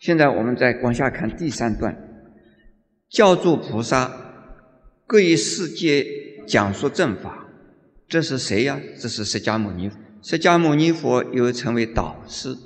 [0.00, 1.94] 现在我们再往下看第三段，
[3.10, 4.10] 教主菩萨
[5.06, 6.06] 各于世界
[6.46, 7.46] 讲述正法，
[8.08, 8.80] 这是谁呀？
[8.98, 9.90] 这是释迦牟尼。
[10.22, 12.56] 释迦牟尼佛又称为导师，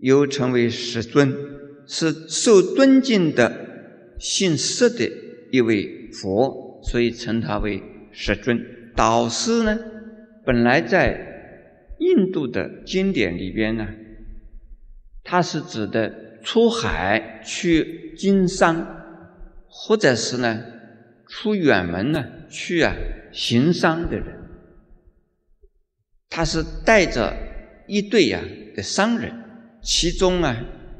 [0.00, 1.32] 又称为世尊，
[1.86, 5.08] 是受尊敬的姓释的
[5.52, 7.80] 一位佛，所以称他为
[8.10, 8.60] 世尊。
[8.96, 9.78] 导师呢，
[10.44, 13.86] 本来在印度的经典里边呢，
[15.30, 18.86] 它是指的出海去经商，
[19.68, 20.64] 或者是呢
[21.28, 22.96] 出远门呢去啊
[23.30, 24.26] 行商的人。
[26.30, 27.36] 他是带着
[27.86, 28.40] 一队呀
[28.74, 29.30] 的商人，
[29.82, 30.56] 其中啊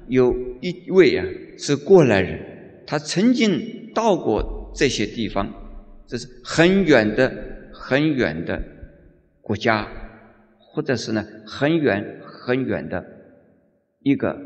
[0.08, 1.24] 有一位啊
[1.56, 5.50] 是过来人，他曾经到过这些地方，
[6.06, 7.32] 这是很远的、
[7.72, 8.62] 很远的
[9.40, 9.88] 国家，
[10.58, 13.02] 或者是呢很远很远的
[14.00, 14.38] 一个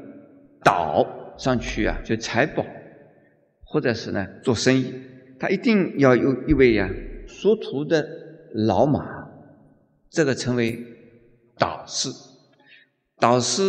[0.62, 2.64] 岛上去啊，就采宝，
[3.64, 4.92] 或者是呢做生意，
[5.38, 6.88] 他一定要有一位呀
[7.26, 8.06] 属土的
[8.54, 9.28] 老马。
[10.10, 10.78] 这个称为
[11.58, 12.10] 导师，
[13.18, 13.62] 导师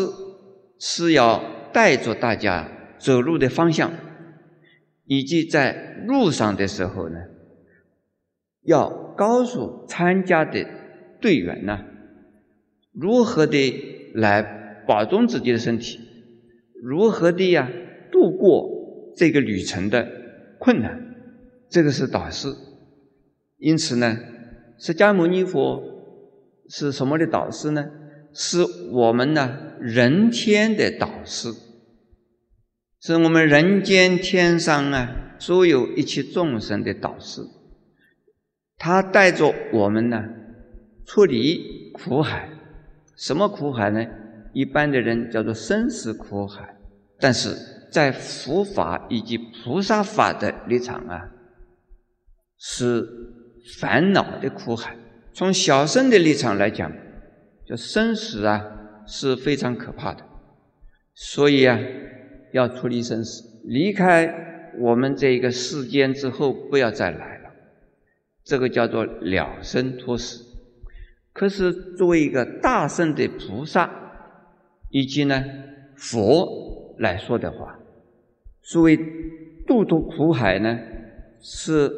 [0.78, 3.92] 是要带着大家走路的方向，
[5.06, 7.18] 以及在路上的时候呢，
[8.64, 10.68] 要告诉参加的
[11.22, 11.86] 队员呢，
[12.92, 16.00] 如何的来保重自己的身体，
[16.82, 17.70] 如何的呀
[18.12, 20.08] 度过这个旅程的
[20.60, 21.16] 困难，
[21.70, 22.48] 这个是导师。
[23.58, 24.18] 因此呢，
[24.78, 25.92] 释迦牟尼佛。
[26.70, 27.92] 是什么的导师呢？
[28.34, 31.50] 是我们呢人天的导师，
[33.02, 37.42] 是我们人间天上啊所有一切众生的导师。
[38.78, 40.24] 他带着我们呢
[41.06, 42.50] 出离苦海。
[43.18, 44.08] 什么苦海呢？
[44.54, 46.78] 一般的人叫做生死苦海，
[47.20, 47.56] 但是
[47.92, 51.30] 在佛法以及菩萨法的立场啊，
[52.58, 53.08] 是
[53.80, 54.96] 烦恼的苦海。
[55.34, 56.92] 从小生的立场来讲，
[57.66, 58.64] 就生死啊
[59.08, 60.24] 是非常可怕的，
[61.16, 61.80] 所以啊
[62.52, 67.50] 要处理生死，离开我们这一个世间之后不要再来了，
[68.44, 70.44] 这个叫做了生脱死。
[71.32, 74.03] 可是作为一个大圣的菩萨
[74.94, 75.44] 以及呢
[75.96, 77.78] 佛来说的话，
[78.62, 78.98] 所谓
[79.68, 80.80] 渡脱苦海呢，
[81.42, 81.92] 是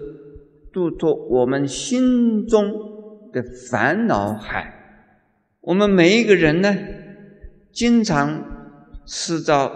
[0.74, 2.96] 渡脱我们心中。
[3.36, 4.74] 的烦恼海，
[5.60, 6.74] 我们每一个人呢，
[7.70, 8.42] 经常
[9.06, 9.70] 是在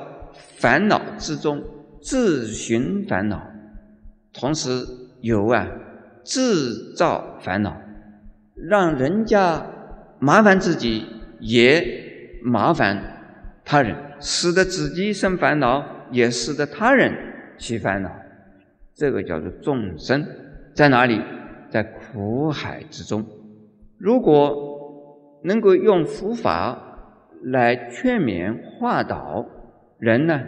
[0.55, 1.61] 烦恼之中
[2.01, 3.45] 自寻烦恼，
[4.31, 4.69] 同时
[5.19, 5.67] 有啊
[6.23, 7.75] 制造烦恼，
[8.55, 9.65] 让人家
[10.19, 11.05] 麻烦自己，
[11.41, 12.08] 也
[12.43, 13.01] 麻烦
[13.63, 17.13] 他人，使得自己生烦恼，也使得他人
[17.57, 18.09] 起烦恼。
[18.93, 20.25] 这个叫做众生
[20.73, 21.21] 在哪里？
[21.69, 23.23] 在苦海之中。
[23.99, 26.77] 如果能够用佛法
[27.43, 29.45] 来劝勉化导
[29.99, 30.41] 人呢，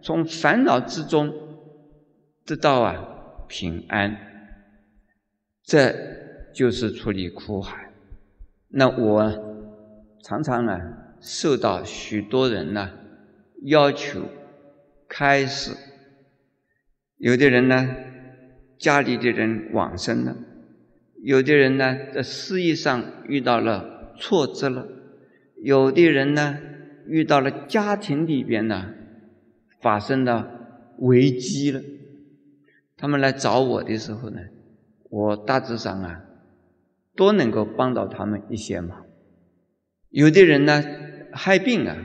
[0.00, 1.34] 从烦恼之中
[2.46, 2.94] 得到啊
[3.48, 4.16] 平安，
[5.64, 5.92] 这
[6.54, 7.90] 就是处理苦海。
[8.68, 9.32] 那我
[10.22, 10.78] 常常啊
[11.20, 12.90] 受到许多人呢
[13.62, 14.22] 要求
[15.08, 15.72] 开始，
[17.16, 17.94] 有的人呢
[18.78, 20.36] 家里的人往生了。
[21.22, 24.86] 有的人呢，在事业上遇到了挫折了；
[25.62, 26.58] 有的人呢，
[27.06, 28.94] 遇到了家庭里边呢，
[29.82, 30.48] 发生了
[30.96, 31.82] 危机了。
[32.96, 34.40] 他们来找我的时候呢，
[35.10, 36.22] 我大致上啊，
[37.14, 39.04] 都能够帮到他们一些忙。
[40.08, 40.82] 有的人呢，
[41.32, 41.96] 害病啊，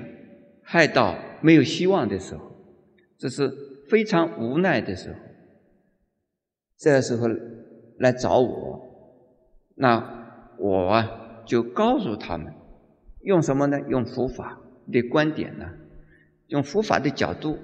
[0.64, 2.52] 害到没有希望的时候，
[3.18, 3.52] 这是
[3.90, 5.20] 非常无奈的时候，
[6.78, 7.28] 这时候
[8.00, 8.82] 来找我。
[9.76, 12.54] 那我啊，就告诉他们，
[13.22, 13.80] 用什么呢？
[13.90, 14.60] 用佛法
[14.92, 15.66] 的观点呢？
[16.48, 17.58] 用佛法的角度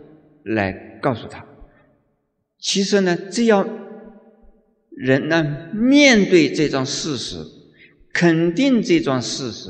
[0.43, 1.45] 来告诉他。
[2.57, 3.67] 其实呢，只要
[4.89, 7.37] 人呢面对这桩事实，
[8.13, 9.69] 肯定这桩事实，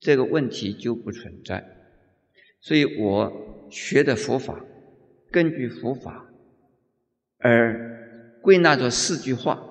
[0.00, 1.76] 这个问题就不存在。
[2.60, 4.64] 所以我学的佛法，
[5.30, 6.26] 根据佛法
[7.38, 9.66] 而归纳着四句话。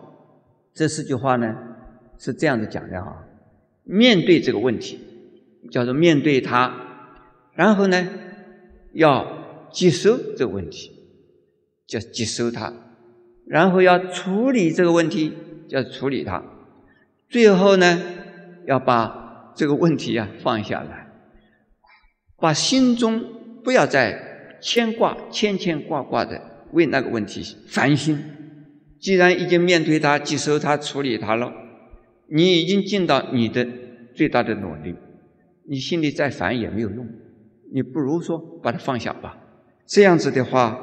[0.73, 1.57] 这四句话呢，
[2.17, 3.27] 是这样子讲的啊：
[3.83, 4.99] 面对这个问题，
[5.71, 6.71] 叫做面对它；
[7.53, 8.07] 然后呢，
[8.93, 10.91] 要接收这个问题，
[11.85, 12.71] 叫接收它；
[13.45, 15.33] 然后要处理这个问题，
[15.67, 16.43] 叫处理它；
[17.27, 18.01] 最后呢，
[18.65, 19.18] 要把
[19.59, 21.09] 这个问题啊放下来，
[22.37, 23.21] 把心中
[23.61, 26.41] 不要再牵挂、牵牵挂挂的
[26.71, 28.17] 为那个问题烦心。
[29.01, 31.51] 既然已经面对它、接受它、处理它了，
[32.27, 33.67] 你已经尽到你的
[34.15, 34.95] 最大的努力，
[35.67, 37.05] 你心里再烦也没有用，
[37.73, 39.37] 你不如说把它放下吧。
[39.85, 40.79] 这样子的话，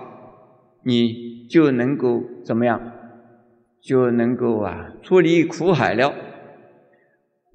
[0.84, 2.92] 你就能够怎么样？
[3.80, 6.12] 就能够啊脱离苦海了。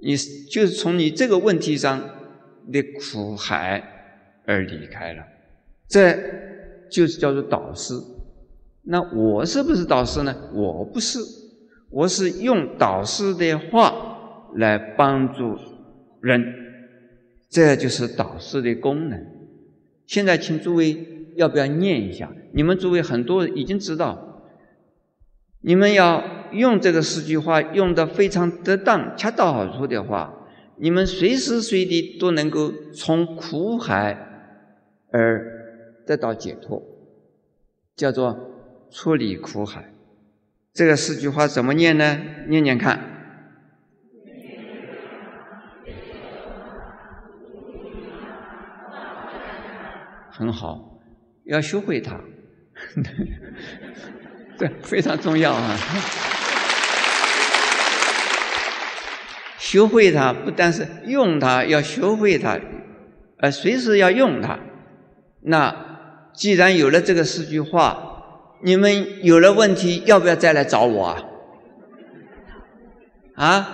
[0.04, 0.18] 你
[0.50, 2.02] 就是从你这个问题上
[2.72, 3.82] 的苦海
[4.46, 5.24] 而离开了，
[5.88, 6.18] 这
[6.90, 7.94] 就是叫做导师。
[8.84, 10.36] 那我是不是导师呢？
[10.54, 11.20] 我不是，
[11.92, 15.56] 我是用导师的话来帮助
[16.20, 16.44] 人，
[17.50, 19.24] 这就是导师的功能。
[20.08, 20.98] 现在，请诸位
[21.36, 22.32] 要不要念一下？
[22.54, 24.50] 你们诸位很多已经知道，
[25.62, 26.41] 你们要。
[26.52, 30.34] 用这个四句话用的非常得当、恰到好处的话，
[30.78, 34.18] 你们随时随地都能够从苦海
[35.12, 36.82] 而得到解脱，
[37.96, 38.38] 叫做
[38.90, 39.94] 处理苦海。
[40.74, 42.18] 这个四句话怎么念呢？
[42.48, 43.08] 念念看。
[50.32, 51.00] 很好，
[51.44, 52.20] 要学会它，
[54.58, 55.78] 这非常重要啊。
[59.62, 62.60] 学会它，不但是用它，要学会它，
[63.38, 64.58] 呃，随时要用它。
[65.42, 65.76] 那
[66.34, 71.24] 既然有了这个四句话，你们有了问题，要不要再来找我啊？
[73.36, 73.68] 啊，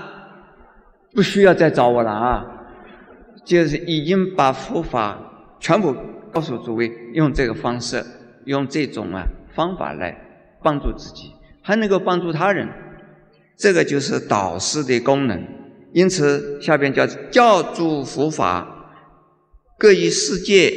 [1.13, 2.45] 不需要再找我了啊，
[3.45, 5.17] 就是已经把佛法
[5.61, 5.95] 全部
[6.33, 8.03] 告诉诸位，用这个方式，
[8.43, 9.23] 用这种啊
[9.55, 10.13] 方法来
[10.61, 11.31] 帮助自己，
[11.61, 12.67] 还能够帮助他人，
[13.55, 15.55] 这个就是导师的功能。
[15.97, 18.93] 因此，下边叫教诸佛法，
[19.79, 20.71] 各以世界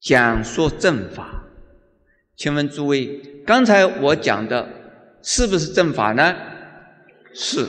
[0.00, 1.44] 讲说正法。
[2.36, 3.06] 请问诸位，
[3.46, 4.68] 刚才我讲的
[5.22, 6.34] 是不是正法呢？
[7.32, 7.64] 是。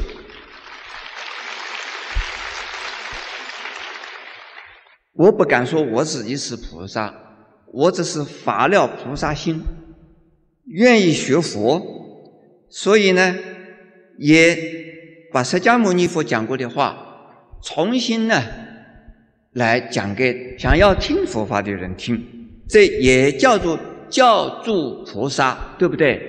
[5.13, 7.13] 我不敢说我自己是菩萨，
[7.67, 9.61] 我只是发了菩萨心，
[10.65, 11.79] 愿意学佛，
[12.71, 13.35] 所以呢，
[14.17, 14.89] 也。
[15.31, 16.97] 把释迦牟尼佛讲过的话，
[17.63, 18.43] 重新呢
[19.53, 22.21] 来讲给想要听佛法的人听，
[22.67, 23.79] 这也叫做
[24.09, 26.27] 教助菩萨，对不对？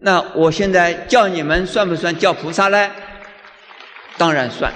[0.00, 2.90] 那我现在叫你们算不算叫菩萨呢？
[4.16, 4.72] 当然算。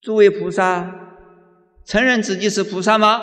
[0.00, 0.92] 诸位菩萨，
[1.86, 3.22] 承认自己是菩萨吗？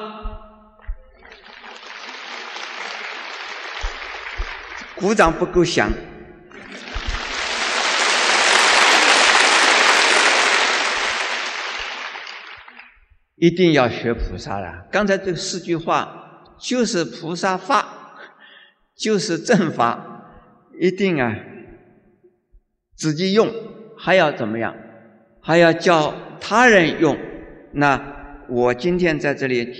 [4.96, 5.92] 鼓掌不够响。
[13.40, 14.86] 一定要学菩萨了。
[14.92, 18.16] 刚才这四句话就是菩萨法，
[18.96, 20.26] 就是正法，
[20.80, 21.36] 一定啊，
[22.96, 23.50] 自己用
[23.98, 24.76] 还要怎么样？
[25.42, 27.18] 还要教他人用。
[27.72, 29.74] 那我今天在这里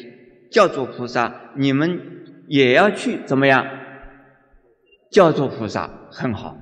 [0.50, 2.00] 叫做菩萨，你们
[2.48, 3.68] 也要去怎么样？
[5.12, 6.58] 叫做菩萨很好。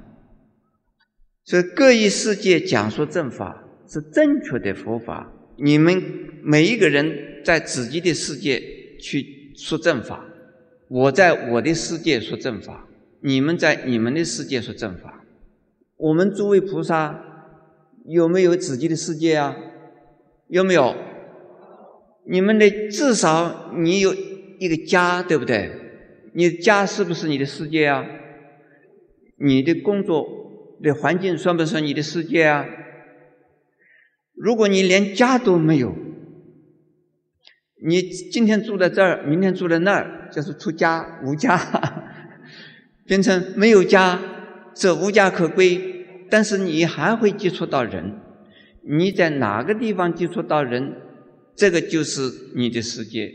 [1.44, 5.32] 所以各一世界讲述正法是正确的佛法。
[5.58, 6.02] 你们
[6.44, 8.62] 每一个人在自己的世界
[9.00, 10.26] 去说正法，
[10.88, 12.88] 我在我的世界说正法，
[13.22, 15.24] 你们在你们的世界说正法。
[15.98, 17.20] 我们诸位菩萨
[18.06, 19.56] 有没有自己的世界啊？
[20.48, 20.96] 有没有？
[22.30, 24.14] 你们的至少你有
[24.60, 25.72] 一个家，对不对？
[26.34, 28.06] 你家是不是你的世界啊？
[29.38, 32.66] 你的工作的环境算不算你的世界啊？
[34.38, 35.96] 如果你连家都没有，
[37.84, 41.60] 你今天住在这儿，明天住在那儿，就是出家无家，
[43.06, 44.20] 变成没有家，
[44.76, 45.96] 这无家可归。
[46.30, 48.20] 但是你还会接触到人，
[48.88, 50.94] 你在哪个地方接触到人，
[51.56, 52.22] 这个就是
[52.56, 53.32] 你的世界。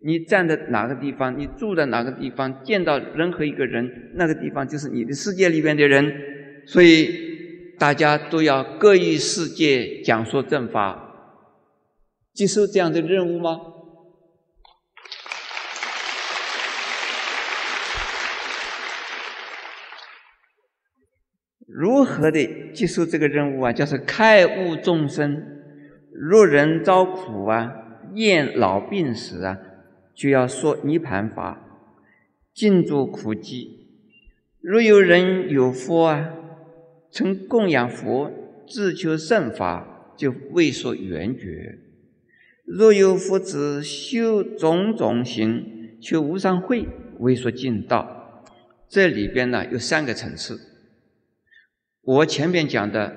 [0.00, 6.12] 你站在哪个地方，你住在哪个地方，见到任何一个人，那个地方就是你的世界里边的人。
[6.66, 7.23] 所以。
[7.76, 11.40] 大家都要各异世界讲说正法，
[12.32, 13.60] 接受这样的任务吗？
[21.66, 23.72] 如何的接受这个任务啊？
[23.72, 25.44] 就是开悟众生，
[26.12, 27.72] 若人遭苦啊，
[28.14, 29.58] 厌老病死啊，
[30.14, 31.60] 就要说涅盘法，
[32.54, 33.88] 尽住苦机。
[34.60, 36.30] 若有人有福啊。
[37.14, 38.28] 曾供养佛，
[38.66, 41.78] 自求圣法，就未说缘觉。
[42.64, 46.88] 若有佛子修种种行，求无上慧，
[47.20, 48.42] 未说尽道。
[48.88, 50.58] 这里边呢有三个层次。
[52.02, 53.14] 我前面讲的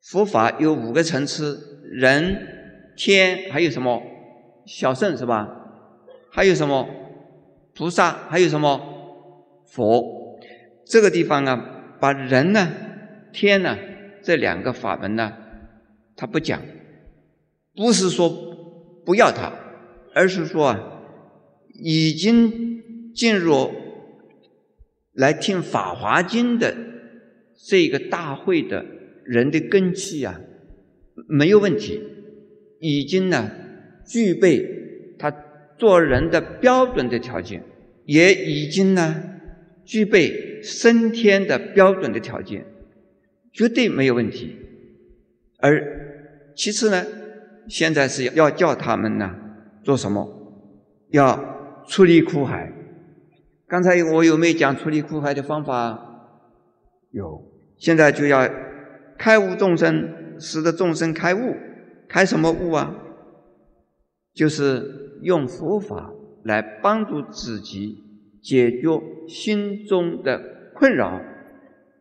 [0.00, 4.02] 佛法有五个层次：人、天，还有什么
[4.66, 5.48] 小圣是吧？
[6.32, 6.88] 还有什么
[7.72, 8.26] 菩萨？
[8.28, 10.40] 还有什么佛？
[10.84, 11.71] 这个地方啊，
[12.02, 12.68] 把人呢、
[13.32, 13.78] 天呢
[14.24, 15.32] 这两个法门呢，
[16.16, 16.60] 他不讲，
[17.76, 18.28] 不是说
[19.06, 19.52] 不要他，
[20.12, 21.00] 而是说啊，
[21.80, 23.70] 已经进入
[25.12, 26.74] 来听《法华经》的
[27.68, 28.84] 这个大会的
[29.24, 30.40] 人的根气啊，
[31.28, 32.02] 没有问题，
[32.80, 33.48] 已经呢
[34.04, 35.32] 具备他
[35.78, 37.62] 做人的标准的条件，
[38.06, 39.22] 也已经呢
[39.84, 42.66] 具备升天的标准的条件。
[43.52, 44.56] 绝对没有问题，
[45.58, 47.04] 而其次呢，
[47.68, 49.34] 现在是要叫他们呢
[49.84, 50.26] 做什么？
[51.10, 52.72] 要出离苦海。
[53.66, 55.98] 刚才我有没有讲出离苦海的方法？
[57.10, 57.42] 有。
[57.76, 58.48] 现在就要
[59.18, 61.56] 开悟众生，使得众生开悟。
[62.08, 62.94] 开什么悟啊？
[64.32, 66.10] 就是用佛法
[66.44, 68.02] 来帮助自己
[68.42, 71.22] 解决心中的困扰。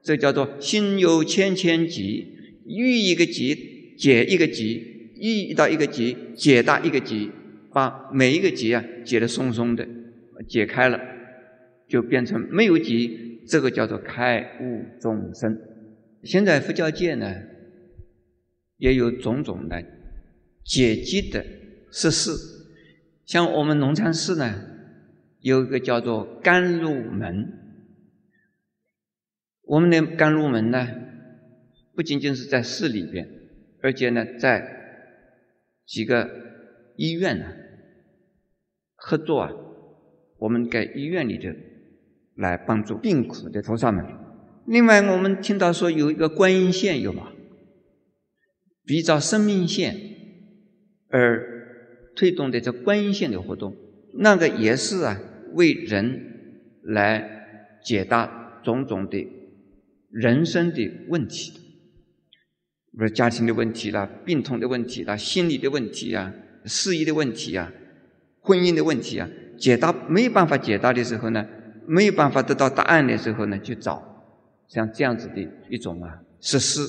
[0.03, 2.25] 这叫做心有千千结，
[2.65, 3.55] 遇一个结
[3.95, 4.81] 解一个结，
[5.15, 7.29] 遇到一个结解答一个结，
[7.71, 9.87] 把每一个结啊解得松松的，
[10.49, 10.99] 解开了，
[11.87, 13.11] 就变成没有结，
[13.47, 15.55] 这个叫做开悟众生。
[16.23, 17.31] 现在佛教界呢，
[18.77, 19.83] 也有种种的
[20.63, 21.45] 解结的
[21.91, 22.31] 设施，
[23.25, 24.70] 像我们龙禅寺呢，
[25.41, 27.59] 有一个叫做甘露门。
[29.63, 30.87] 我们的甘露门呢，
[31.93, 33.27] 不仅仅是在市里边，
[33.81, 34.79] 而且呢，在
[35.85, 36.29] 几个
[36.95, 37.45] 医院呢
[38.95, 39.51] 合作啊，
[40.37, 41.49] 我们给医院里头
[42.35, 44.05] 来帮助病苦的菩萨们。
[44.67, 47.31] 另外，我们听到说有一个观音线有吗？
[48.83, 49.95] 比照生命线
[51.09, 53.75] 而推动的这观音线的活动，
[54.15, 55.19] 那个也是啊，
[55.53, 59.27] 为人来解答种种的。
[60.13, 61.53] 人生的问题，
[62.97, 66.33] 不是家庭的问题啦，病痛的问题啦，心理的问题啊，
[66.65, 67.71] 事业的问题啊，
[68.41, 71.47] 婚姻的问题啊，解答没有办法解答的时候呢，
[71.87, 74.03] 没有办法得到答案的时候呢，就找
[74.67, 76.81] 像这样子的一种啊实施，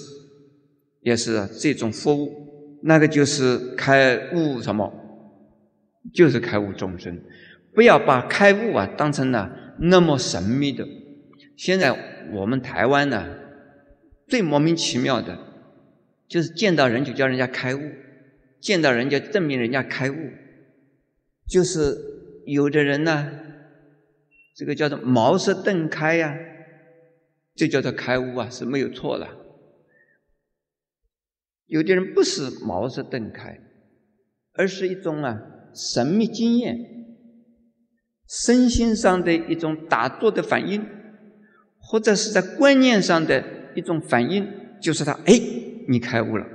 [1.03, 4.93] 也是这种服务，那个就是开悟什么，
[6.13, 7.21] 就是开悟众生，
[7.75, 10.87] 不要把开悟啊当成了那么神秘的，
[11.57, 12.11] 现在。
[12.31, 13.37] 我们台湾呢，
[14.29, 15.39] 最莫名其妙的，
[16.29, 17.81] 就是见到人就叫人家开悟，
[18.59, 20.31] 见到人家证明人家开悟，
[21.47, 21.99] 就是
[22.47, 23.31] 有的人呢，
[24.55, 26.35] 这个叫做茅塞顿开呀，
[27.55, 29.29] 就叫做开悟啊，是没有错的。
[31.67, 33.61] 有的人不是茅塞顿开，
[34.53, 35.43] 而是一种啊
[35.75, 36.79] 神秘经验，
[38.45, 40.87] 身心上的一种打坐的反应。
[41.85, 44.49] 或者是在观念上的一种反应，
[44.81, 45.35] 就是他哎，
[45.89, 46.47] 你开悟了。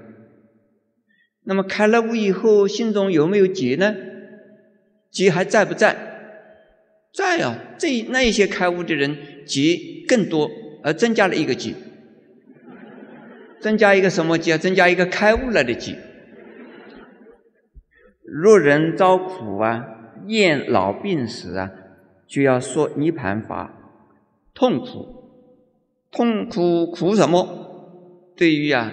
[1.43, 3.93] 那么开了悟以后，心中有没有结呢？
[5.11, 5.95] 结还在不在？
[7.13, 10.49] 在啊，这那一些开悟的人结更多，
[10.81, 11.73] 而增加了一个结，
[13.59, 14.57] 增加一个什么结？
[14.57, 15.99] 增加一个开悟了的结。
[18.23, 19.85] 若人遭苦啊，
[20.27, 21.71] 厌老病死啊，
[22.27, 23.73] 就要说涅盘法，
[24.53, 25.15] 痛苦。
[26.09, 28.33] 痛苦苦什么？
[28.35, 28.91] 对于啊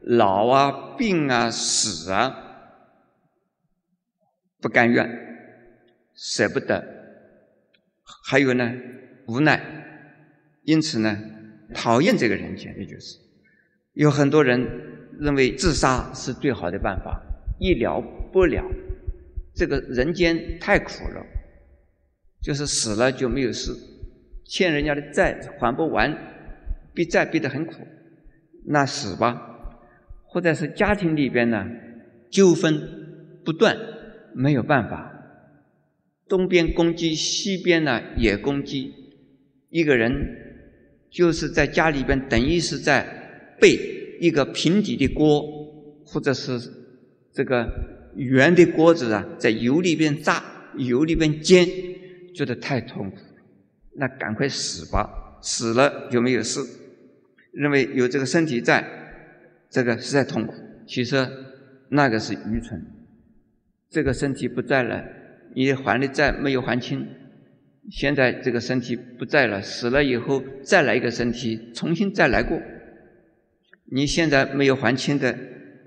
[0.00, 2.36] 老啊病啊死啊
[4.60, 5.08] 不甘愿
[6.14, 6.84] 舍不得，
[8.28, 8.72] 还有呢
[9.26, 9.60] 无奈，
[10.62, 11.18] 因此呢
[11.74, 13.18] 讨厌这个人间，也就是
[13.92, 14.66] 有很多人
[15.18, 17.20] 认为自杀是最好的办法，
[17.58, 18.00] 一了
[18.32, 18.64] 不了，
[19.56, 21.26] 这个人间太苦了，
[22.42, 23.72] 就是死了就没有事，
[24.44, 26.34] 欠人家的债还不完。
[26.94, 27.74] 逼债逼得很苦，
[28.64, 29.38] 那死吧，
[30.24, 31.66] 或者是家庭里边呢
[32.30, 32.80] 纠纷
[33.44, 33.76] 不断，
[34.34, 35.12] 没有办法，
[36.26, 38.94] 东边攻击，西边呢也攻击，
[39.68, 40.10] 一个人
[41.10, 45.42] 就是在家里边等于是在背一个平底的锅，
[46.06, 46.58] 或者是
[47.30, 47.70] 这个
[48.16, 50.42] 圆的锅子啊，在油里边炸，
[50.76, 51.66] 油里边煎，
[52.34, 53.16] 觉得太痛苦，
[53.96, 56.60] 那赶快死吧，死了就没有事。
[57.52, 58.86] 认为有这个身体在，
[59.70, 60.54] 这个实在痛苦。
[60.86, 61.26] 其实
[61.90, 62.84] 那个是愚蠢。
[63.88, 65.04] 这个身体不在了，
[65.54, 67.06] 你还的债没有还清，
[67.90, 72.60] 现在这个身体不在了，死了以后再来一个身体，重新再来过。
[73.90, 75.38] 你现在没有还清的，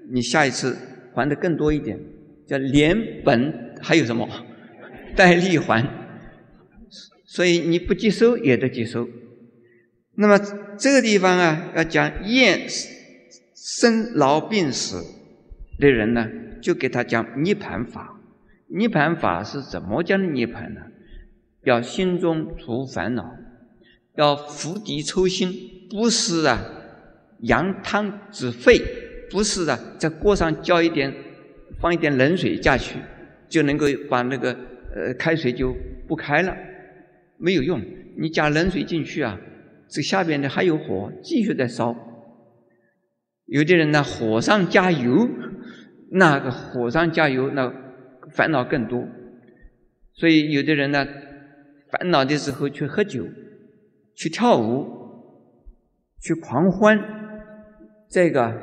[0.10, 0.78] 你下一次
[1.14, 2.00] 还的更多一点，
[2.50, 4.28] 叫连本还有什么
[5.16, 5.86] 带利还，
[7.24, 9.08] 所以你不接收也得接收。
[10.16, 10.40] 那么
[10.78, 12.68] 这个地方啊，要讲厌
[13.54, 15.06] 生老病死
[15.78, 16.28] 的人呢，
[16.60, 18.20] 就给他讲涅盘法。
[18.68, 20.82] 涅盘法是怎么讲的涅盘呢？
[21.64, 23.36] 要心中除烦恼，
[24.16, 25.54] 要釜底抽薪，
[25.90, 26.60] 不是啊。
[27.42, 28.82] 扬汤止沸，
[29.30, 31.14] 不是啊，在锅上浇一点，
[31.80, 33.00] 放一点冷水下去，
[33.48, 34.52] 就能够把那个
[34.96, 35.76] 呃开水就
[36.08, 36.56] 不开了，
[37.38, 37.82] 没有用。
[38.18, 39.40] 你加冷水进去啊，
[39.88, 41.96] 这下边的还有火，继续在烧。
[43.46, 45.28] 有的人呢，火上加油，
[46.12, 47.74] 那个火上加油，那
[48.32, 49.08] 烦恼更多。
[50.14, 51.08] 所以有的人呢，
[51.92, 53.26] 烦恼的时候去喝酒，
[54.16, 54.86] 去跳舞，
[56.22, 57.00] 去狂欢。
[58.10, 58.54] 这个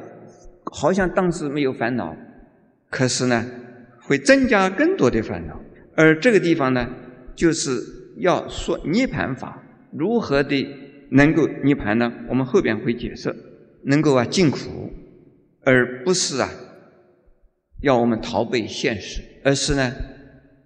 [0.73, 2.15] 好像当时没有烦恼，
[2.89, 3.45] 可是呢，
[4.01, 5.61] 会增加更多的烦恼。
[5.95, 6.89] 而这个地方呢，
[7.35, 7.83] 就是
[8.19, 9.63] 要说涅盘法，
[9.93, 10.67] 如何的
[11.11, 12.13] 能够涅盘呢？
[12.29, 13.35] 我们后边会解释，
[13.85, 14.93] 能够啊尽苦，
[15.63, 16.51] 而不是啊
[17.81, 19.95] 要我们逃避现实，而是呢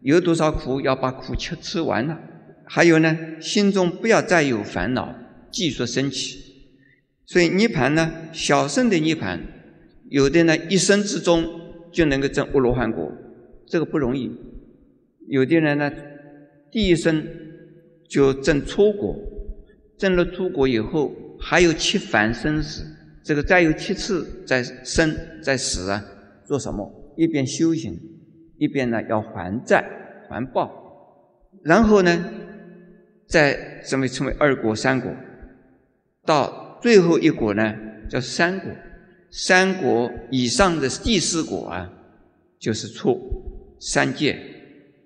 [0.02, 2.18] 有多少苦要把苦吃吃完了。
[2.64, 5.14] 还有呢，心中不要再有烦恼，
[5.50, 6.38] 继续升起。
[7.26, 9.40] 所以涅盘呢，小圣的涅盘，
[10.08, 11.59] 有的呢一生之中
[11.92, 13.10] 就能够证阿罗汉果，
[13.66, 14.30] 这个不容易；
[15.28, 15.90] 有的人呢，
[16.70, 17.26] 第一生
[18.08, 19.16] 就证初果，
[19.98, 22.84] 证了初果以后，还有七凡生死，
[23.22, 26.04] 这个再有七次在生在死啊，
[26.44, 26.90] 做什么？
[27.16, 27.98] 一边修行，
[28.58, 29.84] 一边呢要还债
[30.28, 30.70] 还报，
[31.62, 32.24] 然后呢，
[33.26, 35.10] 再称为称为二果三果，
[36.24, 36.68] 到。
[36.80, 37.76] 最后一果呢，
[38.08, 38.70] 叫三果。
[39.30, 41.90] 三果以上的第四果啊，
[42.58, 44.38] 就是出三界。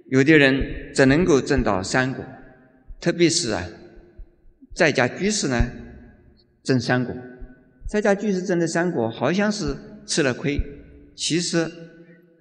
[0.07, 2.25] 有的人只能够证到三果，
[3.01, 3.67] 特别是啊，
[4.75, 5.63] 在家居士呢，
[6.63, 7.15] 证三果。
[7.87, 10.61] 在家居士证的三果，好像是吃了亏。
[11.15, 11.71] 其实，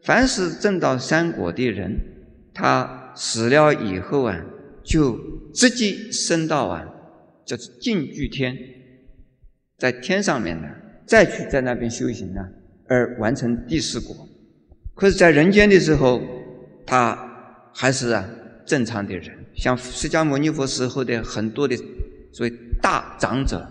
[0.04, 2.00] 凡是证到三果的人，
[2.54, 4.46] 他死了以后啊，
[4.84, 5.18] 就
[5.54, 6.86] 直接升到啊，
[7.46, 8.58] 叫做净居天。
[9.78, 10.68] 在天上面呢，
[11.06, 12.42] 再去在那边修行呢，
[12.88, 14.16] 而完成第四果。
[14.96, 16.22] 可是，在人间的时候，
[16.86, 17.18] 他
[17.74, 18.30] 还是啊
[18.66, 19.38] 正常的人。
[19.56, 21.76] 像释迦牟尼佛时候的很多的
[22.32, 23.68] 所谓大长者，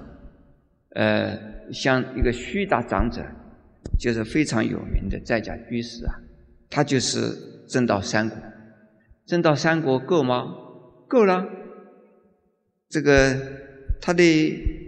[0.95, 1.39] 呃，
[1.73, 3.25] 像一个须大长者，
[3.99, 6.15] 就是非常有名的在家居士啊，
[6.69, 7.19] 他就是
[7.69, 8.39] 证到三果。
[9.27, 10.45] 证到三果够吗？
[11.09, 11.47] 够了。
[12.89, 13.37] 这个
[14.01, 14.83] 他的。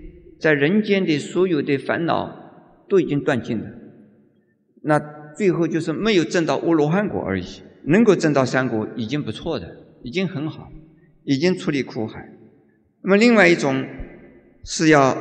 [0.44, 3.66] 在人间的所有的烦恼都已经断尽了，
[4.83, 4.98] 那
[5.35, 7.62] 最后就是没有证到阿罗汉果而已。
[7.85, 10.70] 能够证到三果已经不错的，已经很好，
[11.22, 12.28] 已经出离苦海。
[13.00, 13.87] 那么另外一种
[14.64, 15.16] 是要，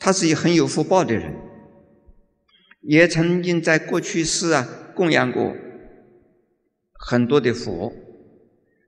[0.00, 1.36] 他是一很有福报的人，
[2.80, 5.54] 也曾经在过去世啊供养过
[6.94, 7.92] 很多的佛。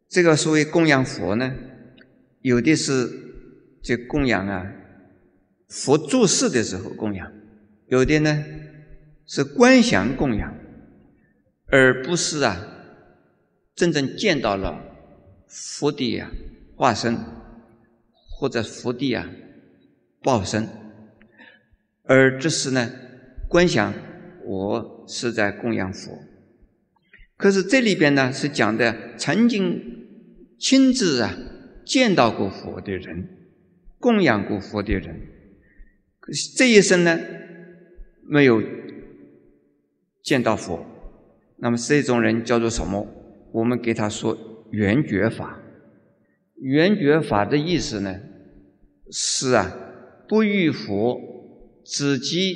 [0.08, 1.54] 这个所谓供养佛呢，
[2.40, 3.08] 有的是
[3.80, 4.78] 这供养啊。
[5.70, 7.32] 佛做事的时候供养，
[7.86, 8.44] 有的呢
[9.24, 10.52] 是观想供养，
[11.66, 12.60] 而不是啊
[13.76, 14.82] 真正见到了
[15.48, 16.32] 佛的啊
[16.76, 17.16] 化身
[18.36, 19.30] 或者佛地啊
[20.22, 20.68] 报身，
[22.02, 22.90] 而这是呢
[23.48, 23.94] 观想
[24.44, 26.18] 我是在供养佛，
[27.36, 29.80] 可是这里边呢是讲的曾经
[30.58, 31.32] 亲自啊
[31.86, 33.28] 见到过佛的人，
[34.00, 35.38] 供养过佛的人。
[36.20, 37.18] 可是这一生呢，
[38.22, 38.62] 没有
[40.22, 40.84] 见到佛，
[41.56, 43.06] 那么这种人叫做什么？
[43.52, 45.60] 我们给他说圆觉法。
[46.56, 48.20] 圆觉法的意思呢，
[49.10, 49.74] 是啊，
[50.28, 51.18] 不遇佛，
[51.84, 52.54] 自己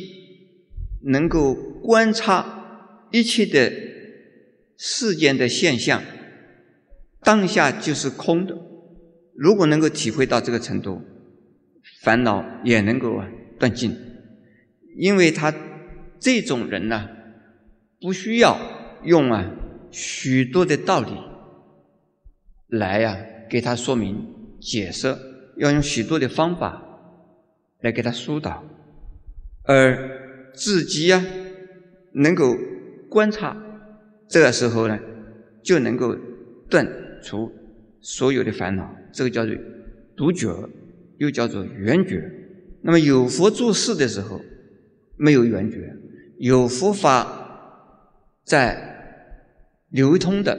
[1.05, 3.72] 能够观察一切的
[4.77, 6.03] 世间的现象，
[7.22, 8.55] 当下就是空的。
[9.35, 11.00] 如果能够体会到这个程度，
[12.03, 13.29] 烦恼也能够啊。
[13.64, 13.96] 断尽，
[14.94, 15.50] 因为他
[16.20, 17.09] 这种人呢，
[17.98, 18.59] 不需要
[19.05, 19.50] 用啊
[19.90, 21.09] 许多的道理
[22.66, 23.16] 来呀
[23.48, 24.22] 给他说明
[24.61, 25.16] 解释，
[25.57, 26.83] 要用许多的方法
[27.81, 28.62] 来给他疏导，
[29.62, 31.24] 而自己呀
[32.12, 32.55] 能够
[33.09, 33.57] 观察，
[34.29, 34.98] 这个时候呢
[35.62, 36.14] 就能够
[36.68, 36.87] 断
[37.22, 37.50] 除
[38.03, 39.55] 所有的烦恼，这个叫做
[40.14, 40.68] 独觉，
[41.16, 42.31] 又叫做圆觉。
[42.87, 44.40] 那么有佛做事的时候
[45.16, 45.97] 没有圆觉，
[46.38, 47.81] 有佛法
[48.44, 49.33] 在
[49.88, 50.59] 流通的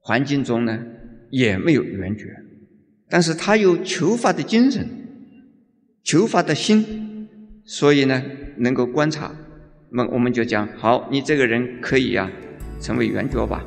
[0.00, 0.78] 环境中呢
[1.30, 2.36] 也没有圆觉，
[3.08, 4.86] 但是他有求法的精神。
[6.04, 7.28] 求法的心，
[7.64, 8.22] 所以呢，
[8.56, 9.34] 能够观察，
[9.90, 12.30] 那我们就讲好，你这个人可以呀，
[12.80, 13.62] 成为圆觉吧。